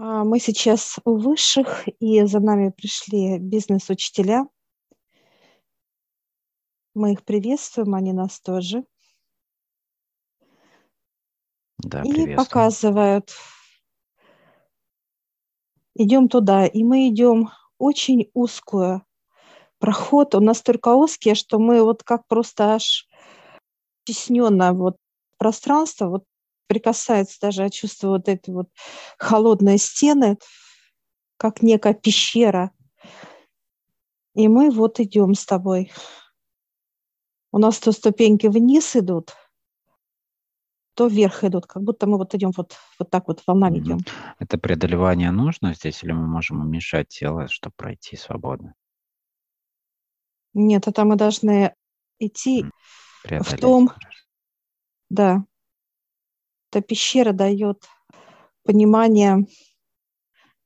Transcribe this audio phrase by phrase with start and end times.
[0.00, 4.46] А, мы сейчас у высших, и за нами пришли бизнес-учителя.
[6.94, 8.84] Мы их приветствуем, они нас тоже.
[11.78, 13.32] Да, и показывают.
[15.96, 19.04] Идем туда, и мы идем очень узкую
[19.78, 20.36] проход.
[20.36, 23.08] Он настолько узкий, что мы вот как просто аж
[24.04, 24.96] тесненно вот
[25.38, 26.24] пространство, вот
[26.68, 28.68] прикасается даже, я чувствую вот эти вот
[29.18, 30.38] холодные стены,
[31.36, 32.70] как некая пещера.
[34.34, 35.90] И мы вот идем с тобой.
[37.50, 39.34] У нас то ступеньки вниз идут,
[40.94, 43.98] то вверх идут, как будто мы вот идем вот, вот так вот волнами идем.
[44.38, 48.74] Это преодолевание нужно здесь, или мы можем уменьшать тело, чтобы пройти свободно?
[50.54, 51.74] Нет, это мы должны
[52.18, 52.66] идти
[53.24, 53.90] в том,
[55.08, 55.44] да,
[56.70, 57.88] эта пещера дает
[58.64, 59.46] понимание,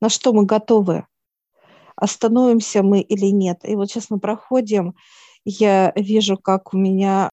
[0.01, 1.07] на что мы готовы,
[1.97, 3.65] остановимся мы или нет.
[3.65, 4.95] И вот сейчас мы проходим,
[5.45, 7.31] я вижу, как у меня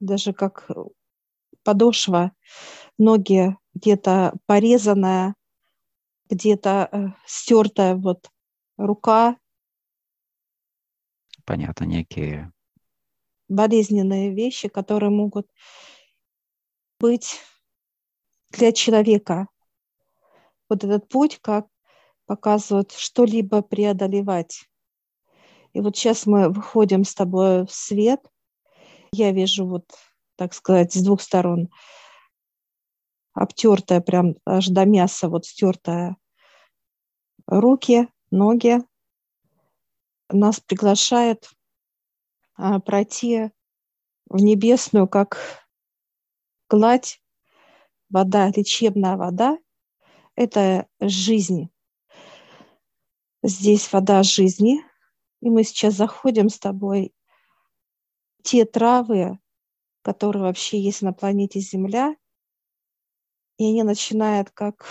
[0.00, 0.70] даже как
[1.62, 2.32] подошва,
[2.98, 5.34] ноги где-то порезанная,
[6.30, 8.30] где-то э, стертая вот
[8.76, 9.36] рука.
[11.44, 12.52] Понятно, некие
[13.48, 15.46] болезненные вещи, которые могут
[16.98, 17.40] быть
[18.56, 19.48] для человека.
[20.68, 21.66] Вот этот путь, как
[22.26, 24.68] показывает что-либо преодолевать.
[25.72, 28.20] И вот сейчас мы выходим с тобой в свет.
[29.12, 29.84] Я вижу вот,
[30.36, 31.68] так сказать, с двух сторон
[33.36, 36.16] обтертая прям аж до мяса, вот стертая
[37.46, 38.78] руки, ноги.
[40.28, 41.50] Нас приглашает
[42.54, 43.50] а, пройти
[44.28, 45.38] в небесную, как
[46.68, 47.20] гладь
[48.08, 49.58] вода, лечебная вода–
[50.36, 51.70] это жизнь.
[53.42, 54.82] Здесь вода жизни,
[55.40, 57.12] и мы сейчас заходим с тобой
[58.42, 59.38] те травы,
[60.02, 62.16] которые вообще есть на планете Земля,
[63.58, 64.86] и они начинают как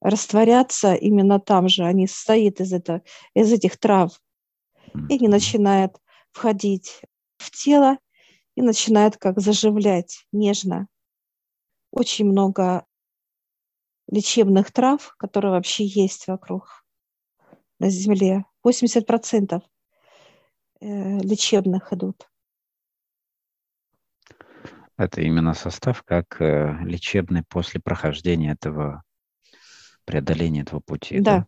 [0.00, 1.84] растворяться именно там же.
[1.84, 3.02] Они состоят из, это,
[3.34, 4.20] из этих трав.
[5.08, 5.96] И они начинают
[6.32, 7.02] входить
[7.38, 7.98] в тело
[8.54, 10.88] и начинают как заживлять нежно
[11.90, 12.86] очень много
[14.08, 16.84] лечебных трав, которые вообще есть вокруг
[17.78, 18.44] на Земле.
[18.66, 19.62] 80%
[20.80, 22.28] э, лечебных идут.
[24.96, 29.02] Это именно состав как э, лечебный после прохождения этого
[30.04, 31.20] преодоления этого пути.
[31.20, 31.38] Да.
[31.38, 31.46] да?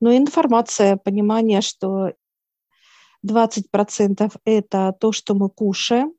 [0.00, 2.12] Но информация, понимание, что
[3.26, 6.12] 20% это то, что мы кушаем,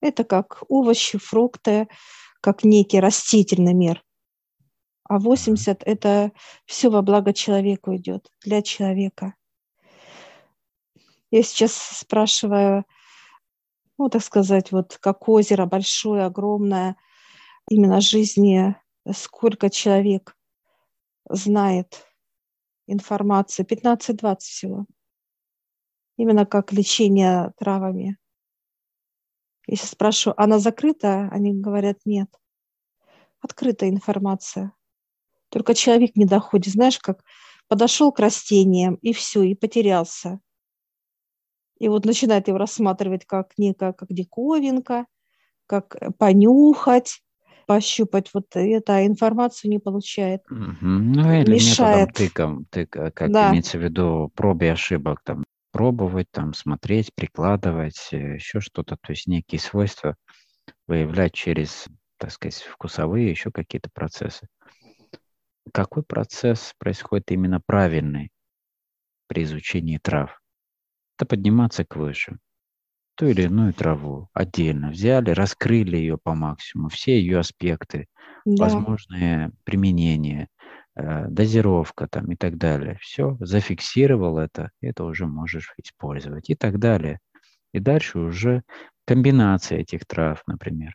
[0.00, 1.88] это как овощи, фрукты,
[2.40, 4.02] как некий растительный мир.
[5.08, 6.32] А 80– это
[6.64, 9.34] все во благо человеку идет, для человека.
[11.30, 12.84] Я сейчас спрашиваю,
[13.98, 16.96] ну, так сказать, вот как озеро большое, огромное,
[17.68, 18.76] именно жизни,
[19.12, 20.36] сколько человек
[21.28, 22.06] знает
[22.86, 24.86] информации, 15-20 всего.
[26.16, 28.16] Именно как лечение травами.
[29.66, 32.28] Если спрашиваю, она закрыта, они говорят, нет.
[33.40, 34.72] Открытая информация.
[35.48, 36.72] Только человек не доходит.
[36.72, 37.24] Знаешь, как
[37.68, 40.40] подошел к растениям, и все, и потерялся.
[41.78, 45.06] И вот начинает его рассматривать как некая, как диковинка,
[45.66, 47.22] как понюхать,
[47.66, 50.42] пощупать вот это, информацию не получает.
[50.50, 50.76] Угу.
[50.80, 52.08] Ну, или мешает.
[52.08, 53.50] методом тыком, тык, как да.
[53.50, 59.26] имеется в виду, пробы ошибок, там, пробовать, там, смотреть, прикладывать, э, еще что-то, то есть
[59.26, 60.16] некие свойства
[60.86, 61.86] выявлять через,
[62.18, 64.48] так сказать, вкусовые, еще какие-то процессы.
[65.72, 68.30] Какой процесс происходит именно правильный
[69.26, 70.40] при изучении трав?
[71.18, 72.38] Это подниматься к выше.
[73.16, 78.08] Ту или иную траву отдельно взяли, раскрыли ее по максимуму, все ее аспекты,
[78.44, 78.64] да.
[78.64, 80.48] возможные применения,
[80.96, 82.98] дозировка там и так далее.
[83.00, 87.20] Все, зафиксировал это, это уже можешь использовать и так далее.
[87.72, 88.62] И дальше уже
[89.06, 90.94] комбинация этих трав, например.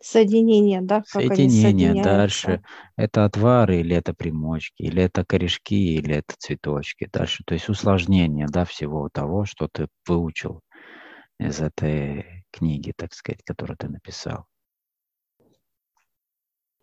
[0.00, 1.02] Соединение, да?
[1.06, 2.60] Соединение дальше.
[2.96, 7.08] Это отвары или это примочки, или это корешки, или это цветочки.
[7.12, 10.60] Дальше, то есть усложнение, да, всего того, что ты выучил
[11.40, 14.46] из этой книги, так сказать, которую ты написал.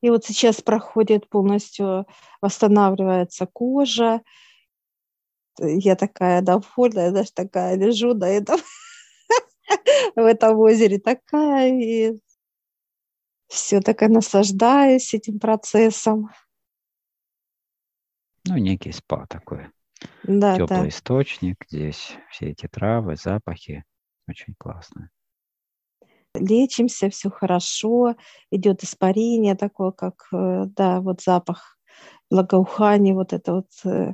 [0.06, 2.06] И вот сейчас проходит полностью,
[2.40, 4.22] восстанавливается кожа.
[5.58, 8.60] Я такая довольная, даже такая лежу на этом,
[10.16, 11.74] в этом озере такая.
[11.74, 12.22] И
[13.48, 16.30] все такая наслаждаюсь этим процессом.
[18.48, 19.72] Ну, некий спа такой.
[20.22, 20.88] Да, Теплый да.
[20.90, 23.84] источник, здесь все эти травы, запахи.
[24.28, 25.10] Очень классно.
[26.40, 28.16] Лечимся, все хорошо,
[28.52, 31.78] идет испарение такое, как, э, да, вот запах
[32.30, 34.14] благоухания, вот это вот э,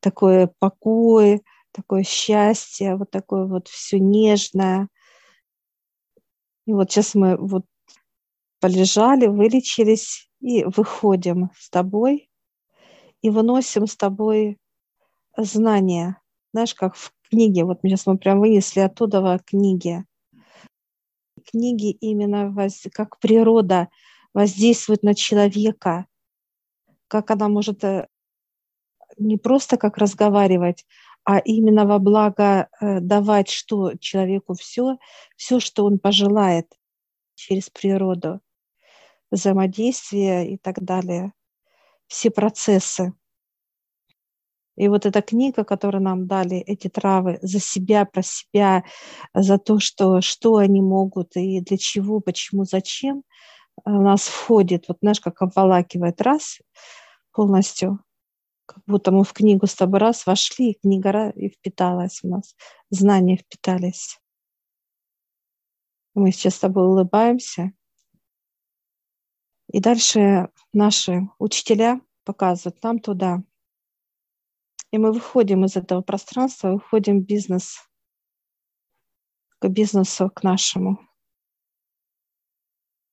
[0.00, 4.88] такое покой, такое счастье, вот такое вот все нежное.
[6.66, 7.64] И вот сейчас мы вот
[8.60, 12.30] полежали, вылечились и выходим с тобой
[13.22, 14.58] и выносим с тобой
[15.36, 16.20] знания.
[16.52, 20.04] Знаешь, как в книге, вот сейчас мы прям вынесли оттуда книги.
[21.40, 23.88] Книги именно воз, как природа
[24.32, 26.06] воздействует на человека,
[27.08, 28.06] как она может э,
[29.18, 30.86] не просто как разговаривать,
[31.24, 34.98] а именно во благо э, давать что человеку все,
[35.36, 36.72] все, что он пожелает
[37.34, 38.40] через природу,
[39.30, 41.32] взаимодействие и так далее,
[42.06, 43.12] все процессы.
[44.76, 48.84] И вот эта книга, которую нам дали, эти травы, за себя, про себя,
[49.34, 53.22] за то, что, что они могут и для чего, почему, зачем,
[53.84, 56.58] у нас входит, вот знаешь, как обволакивает раз
[57.32, 58.00] полностью,
[58.66, 62.54] как будто мы в книгу с тобой раз вошли, и книга и впиталась у нас,
[62.90, 64.20] знания впитались.
[66.14, 67.72] Мы сейчас с тобой улыбаемся.
[69.72, 73.42] И дальше наши учителя показывают нам туда.
[74.90, 77.88] И мы выходим из этого пространства, выходим в бизнес,
[79.60, 80.98] к бизнесу, к нашему.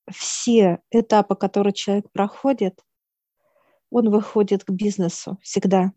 [0.09, 2.83] Все этапы, которые человек проходит,
[3.89, 5.91] он выходит к бизнесу всегда.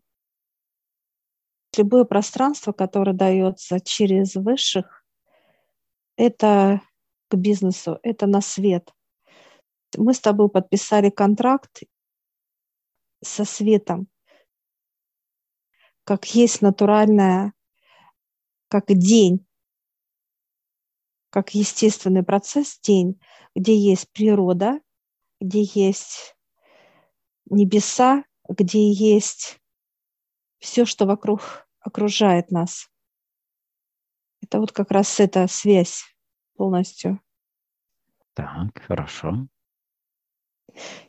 [1.77, 5.05] Любое пространство, которое дается через высших,
[6.17, 6.81] это
[7.29, 8.93] к бизнесу, это на свет.
[9.97, 11.83] Мы с тобой подписали контракт
[13.23, 14.10] со светом,
[16.11, 17.53] как есть натуральная,
[18.67, 19.47] как день,
[21.29, 23.17] как естественный процесс день,
[23.55, 24.81] где есть природа,
[25.39, 26.35] где есть
[27.49, 29.61] небеса, где есть
[30.59, 32.89] все, что вокруг окружает нас.
[34.41, 36.03] Это вот как раз эта связь
[36.57, 37.21] полностью.
[38.33, 39.47] Так, хорошо.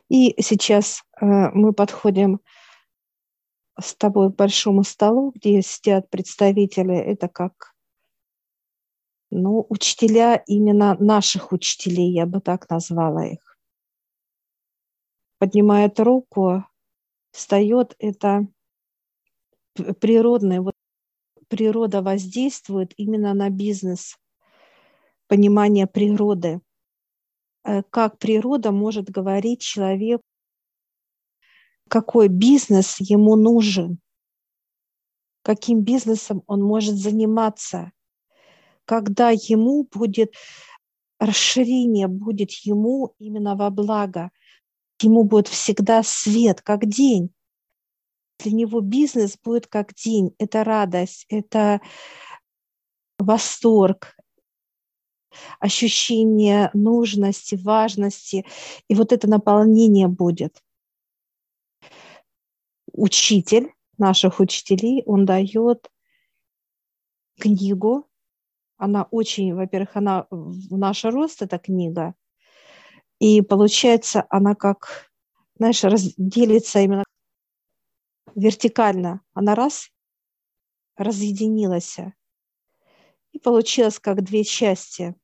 [0.07, 2.39] И сейчас э, мы подходим
[3.79, 7.73] с тобой к большому столу, где сидят представители, это как
[9.31, 13.53] ну, учителя именно наших учителей, я бы так назвала их
[15.43, 16.63] поднимает руку,
[17.31, 18.47] встает, это
[19.99, 20.73] природное, вот
[21.49, 24.17] природа воздействует именно на бизнес,
[25.27, 26.61] понимание природы.
[27.65, 30.23] Э, как природа может говорить человеку,
[31.93, 33.99] какой бизнес ему нужен,
[35.43, 37.91] каким бизнесом он может заниматься,
[38.85, 40.33] когда ему будет
[41.19, 44.31] расширение, будет ему именно во благо–
[45.03, 47.29] ему будет всегда свет, как день.
[48.39, 50.33] Для него бизнес будет как день.
[50.37, 51.81] Это радость, это
[53.19, 54.15] восторг,
[55.59, 58.45] ощущение нужности, важности.
[58.87, 60.61] И вот это наполнение будет.
[62.93, 65.91] Учитель наших учителей, он дает
[67.39, 68.09] книгу.
[68.77, 72.15] Она очень, во-первых, она в наш рост, эта книга,
[73.23, 75.09] и получается, она как,
[75.57, 77.05] знаешь, разделится именно
[78.35, 79.21] вертикально.
[79.33, 79.89] Она раз
[80.97, 81.97] разъединилась.
[83.31, 85.15] И получилось как две части.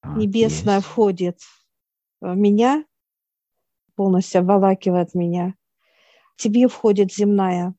[0.00, 0.86] А, Небесная есть.
[0.86, 1.40] входит
[2.20, 2.86] в меня,
[3.94, 5.54] полностью обволакивает меня.
[6.42, 7.74] Тебе входит земная.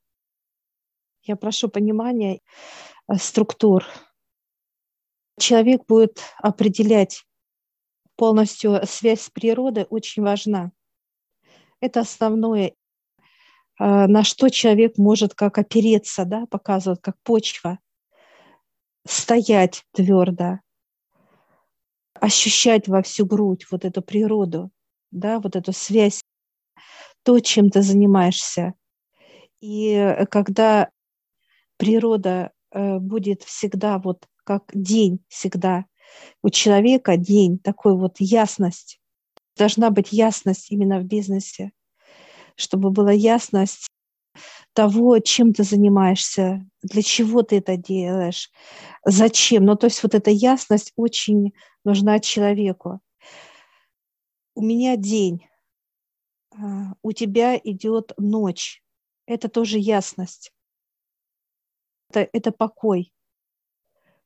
[1.23, 2.39] Я прошу понимания
[3.07, 3.85] э, структур.
[5.37, 7.25] Человек будет определять
[8.15, 10.71] полностью связь с природой очень важна.
[11.81, 12.73] Это основное,
[13.77, 17.79] а, на что человек может как опереться, да, показывает, как почва,
[19.05, 20.59] стоять твердо,
[22.13, 24.71] ощущать во всю грудь вот эту природу,
[25.11, 26.21] да, вот эту связь,
[27.23, 28.73] то, чем ты занимаешься.
[29.61, 30.89] И когда
[31.77, 35.85] природа э, будет всегда вот как день всегда
[36.41, 38.99] у человека день, такой вот ясность.
[39.57, 41.71] Должна быть ясность именно в бизнесе,
[42.55, 43.87] чтобы была ясность
[44.73, 48.51] того, чем ты занимаешься, для чего ты это делаешь,
[49.05, 49.65] зачем.
[49.65, 51.53] Ну, то есть вот эта ясность очень
[51.83, 52.99] нужна человеку.
[54.55, 55.47] у меня день,
[57.01, 58.83] у тебя идет ночь.
[59.25, 60.51] Это тоже ясность.
[62.09, 63.13] Это, это покой.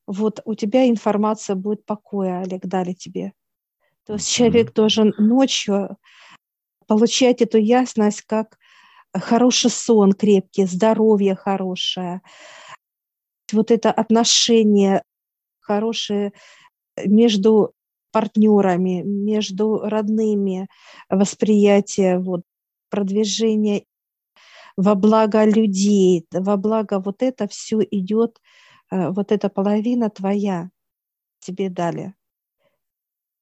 [0.06, 3.34] Вот у тебя информация будет покоя, Олег, дали тебе.
[4.06, 5.98] То есть человек должен ночью
[6.88, 8.58] получать эту ясность как
[9.14, 12.22] хороший сон крепкий, здоровье хорошее,
[13.52, 15.04] вот это отношение
[15.60, 16.34] хорошее
[17.06, 17.74] между
[18.18, 20.68] партнерами, между родными,
[21.08, 22.42] восприятие, вот,
[22.90, 23.86] продвижение
[24.76, 28.42] во благо людей, во благо вот это все идет,
[28.92, 30.72] э, вот эта половина твоя
[31.42, 32.16] тебе дали.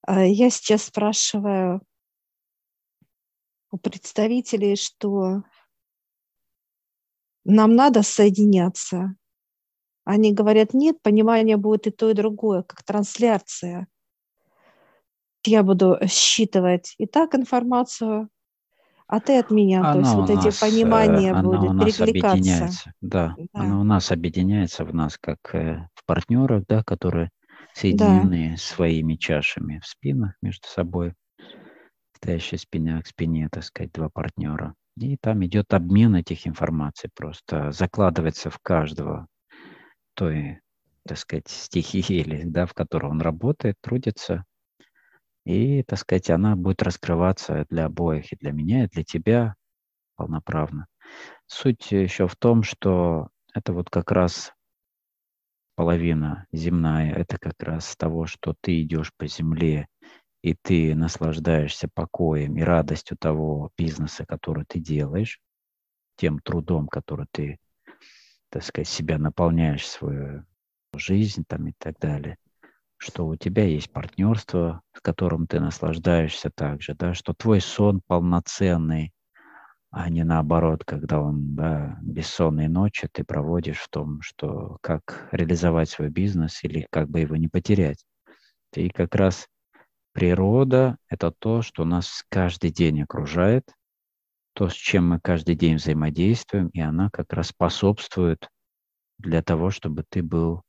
[0.01, 1.81] А я сейчас спрашиваю
[3.71, 5.43] у представителей, что
[7.45, 9.15] нам надо соединяться.
[10.03, 13.87] Они говорят, нет, понимание будет и то, и другое, как трансляция.
[15.47, 18.29] Я буду считывать и так информацию,
[19.07, 19.79] а ты от меня.
[19.79, 22.93] Она то есть вот эти понимания она будут у нас перекликаться.
[23.01, 27.29] Да, да, она у нас объединяется в нас, как э, в партнерах, да, которые
[27.73, 28.57] соединены да.
[28.57, 31.13] своими чашами в спинах между собой,
[32.15, 34.73] стоящие спина к спине, так сказать, два партнера.
[34.97, 39.27] И там идет обмен этих информаций просто, закладывается в каждого
[40.13, 40.61] той,
[41.05, 44.45] так сказать, стихии, или, да, в которой он работает, трудится.
[45.45, 49.55] И, так сказать, она будет раскрываться для обоих, и для меня, и для тебя
[50.15, 50.87] полноправно.
[51.45, 54.53] Суть еще в том, что это вот как раз
[55.75, 59.87] половина земная, это как раз того, что ты идешь по земле,
[60.41, 65.39] и ты наслаждаешься покоем и радостью того бизнеса, который ты делаешь,
[66.17, 67.59] тем трудом, который ты,
[68.49, 70.45] так сказать, себя наполняешь свою
[70.95, 72.37] жизнь там и так далее,
[72.97, 79.13] что у тебя есть партнерство, с которым ты наслаждаешься также, да, что твой сон полноценный,
[79.91, 85.89] а не наоборот, когда он, да, бессонные ночи ты проводишь в том, что как реализовать
[85.89, 88.05] свой бизнес или как бы его не потерять.
[88.75, 89.47] И как раз
[90.11, 93.63] природа– это то, что нас каждый день окружает,
[94.53, 98.49] то, с чем мы каждый день взаимодействуем, и она как раз способствует
[99.17, 100.61] для того, чтобы ты был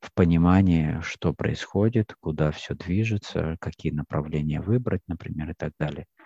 [0.00, 6.06] в понимании, что происходит, куда все движется, какие направления выбрать, например, и так далее–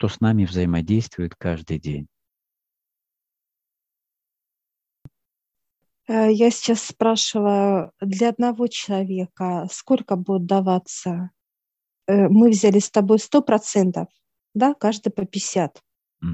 [0.00, 2.06] что с нами взаимодействует каждый день.
[6.08, 11.30] Э, я сейчас спрашиваю, для одного человека сколько будет даваться?
[12.06, 14.06] Э, мы взяли с тобой 100%,
[14.54, 15.82] да, каждый по 50.
[16.22, 16.30] Угу.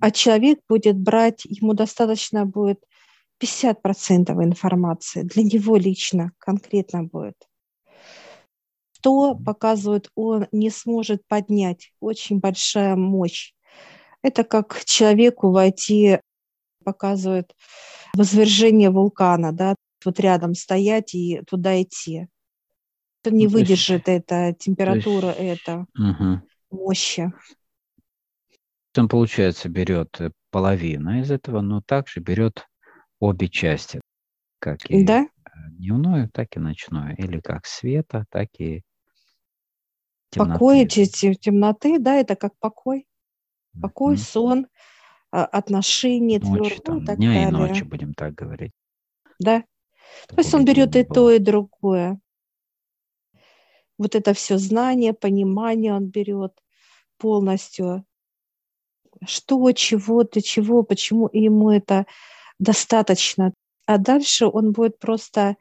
[0.00, 2.82] А человек будет брать, ему достаточно будет
[3.42, 7.36] 50% информации, для него лично, конкретно будет
[9.00, 11.92] что показывает, он не сможет поднять.
[12.00, 13.52] Очень большая мощь.
[14.22, 16.20] Это как человеку войти,
[16.84, 17.54] показывает
[18.14, 22.28] возвержение вулкана, да, вот рядом стоять и туда идти.
[23.22, 26.40] Это не ну, выдержит есть, эта температура, есть, это угу.
[26.70, 27.32] мощи.
[28.96, 30.18] Он, получается, берет
[30.50, 32.67] половину из этого, но также берет
[33.20, 34.00] обе части,
[34.58, 35.28] как и да?
[35.72, 38.82] дневную, так и ночную, или как света, так и
[40.30, 40.52] темноты.
[40.52, 43.06] Покой, темноты, да, это как покой.
[43.80, 44.32] Покой, mm-hmm.
[44.32, 44.66] сон,
[45.30, 47.48] а, отношения, ночи, там, так дня далее.
[47.48, 48.72] и ночи, будем так говорить.
[49.38, 49.62] Да.
[50.28, 51.14] То есть он берет и было.
[51.14, 52.18] то, и другое.
[53.98, 56.52] Вот это все знание, понимание он берет
[57.18, 58.04] полностью.
[59.26, 62.06] Что, чего ты, чего, почему ему это
[62.58, 63.52] достаточно.
[63.86, 65.56] А дальше он будет просто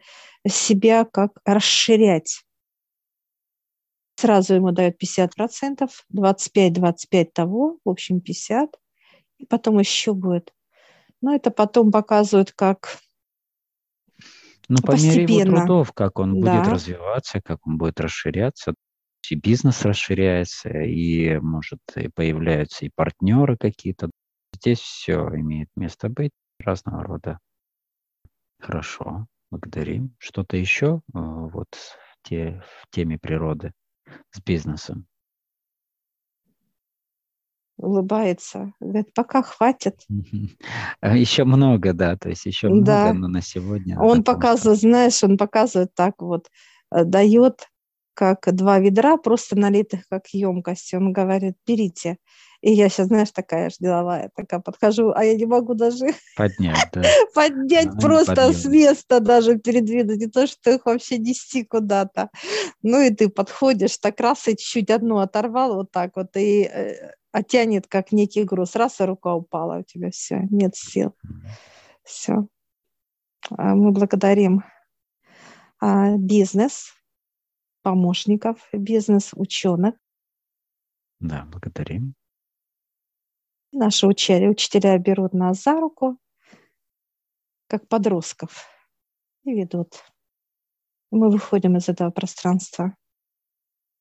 [0.47, 2.43] себя как расширять
[4.19, 8.69] сразу ему дают 50%, 25-25 того, в общем 50,
[9.37, 10.53] и потом еще будет.
[11.21, 12.97] Но это потом показывают как
[14.67, 16.59] ну, по мере его трудов, как он да.
[16.59, 18.73] будет развиваться, как он будет расширяться,
[19.29, 24.09] и бизнес расширяется, и, может, и появляются и партнеры какие-то.
[24.53, 27.39] Здесь все имеет место быть разного рода.
[28.59, 30.15] Хорошо, благодарим.
[30.17, 33.73] Что-то еще э, вот в, те, в теме природы?
[34.31, 35.05] с бизнесом?
[37.77, 38.73] Улыбается.
[38.79, 40.01] Говорит, пока хватит.
[41.01, 43.99] Еще много, да, то есть еще много, но на сегодня.
[43.99, 46.47] Он показывает, знаешь, он показывает так вот,
[46.91, 47.67] э, дает
[48.15, 50.95] как два ведра, просто налитых как емкость.
[50.95, 52.17] Он говорит, берите.
[52.61, 56.89] И я сейчас, знаешь, такая же деловая, такая подхожу, а я не могу даже поднять,
[56.93, 57.03] да.
[57.33, 62.29] поднять а, просто с места даже передвинуть, не то, что их вообще нести куда-то.
[62.81, 67.11] Ну и ты подходишь, так раз и чуть-чуть одну оторвал вот так вот, и э,
[67.31, 68.75] оттянет как некий груз.
[68.75, 71.15] Раз, и рука упала у тебя, все, нет сил.
[72.03, 72.47] Все.
[73.49, 74.63] А мы благодарим
[75.79, 76.93] а, бизнес,
[77.83, 79.93] помощников, бизнес, ученых.
[81.19, 82.15] Да, благодарим.
[83.79, 86.17] Наши учителя, учителя берут нас за руку,
[87.67, 88.65] как подростков,
[89.43, 90.03] и ведут.
[91.11, 92.95] Мы выходим из этого пространства.